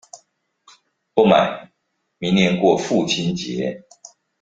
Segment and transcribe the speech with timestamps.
[1.13, 1.69] 不買，
[2.17, 3.83] 明年過父親節